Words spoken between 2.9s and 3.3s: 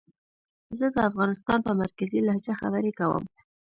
کووم